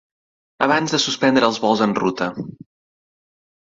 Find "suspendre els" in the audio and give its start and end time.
1.03-1.61